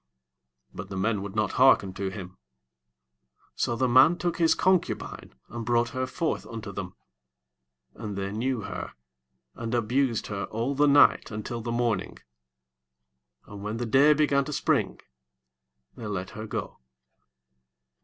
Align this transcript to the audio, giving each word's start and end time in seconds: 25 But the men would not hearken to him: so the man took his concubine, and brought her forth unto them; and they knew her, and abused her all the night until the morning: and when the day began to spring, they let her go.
25 0.71 0.75
But 0.77 0.89
the 0.89 0.99
men 0.99 1.21
would 1.21 1.35
not 1.35 1.51
hearken 1.51 1.93
to 1.93 2.09
him: 2.09 2.39
so 3.55 3.75
the 3.75 3.87
man 3.87 4.17
took 4.17 4.37
his 4.37 4.55
concubine, 4.55 5.35
and 5.47 5.63
brought 5.63 5.89
her 5.89 6.07
forth 6.07 6.43
unto 6.47 6.71
them; 6.71 6.95
and 7.93 8.17
they 8.17 8.31
knew 8.31 8.61
her, 8.61 8.93
and 9.53 9.75
abused 9.75 10.25
her 10.25 10.45
all 10.45 10.73
the 10.73 10.87
night 10.87 11.29
until 11.29 11.61
the 11.61 11.71
morning: 11.71 12.17
and 13.45 13.61
when 13.63 13.77
the 13.77 13.85
day 13.85 14.13
began 14.15 14.43
to 14.45 14.53
spring, 14.53 14.99
they 15.95 16.07
let 16.07 16.31
her 16.31 16.47
go. 16.47 16.79